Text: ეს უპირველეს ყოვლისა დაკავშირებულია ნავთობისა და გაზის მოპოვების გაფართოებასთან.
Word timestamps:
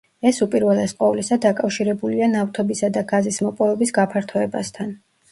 ეს 0.27 0.37
უპირველეს 0.43 0.93
ყოვლისა 1.01 1.35
დაკავშირებულია 1.43 2.29
ნავთობისა 2.31 2.89
და 2.95 3.03
გაზის 3.11 3.37
მოპოვების 3.49 3.93
გაფართოებასთან. 3.99 4.97